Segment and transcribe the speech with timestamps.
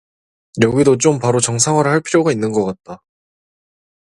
[0.63, 3.03] 여기도 좀 바로 정상화를 할 필요가 있는 것 같다.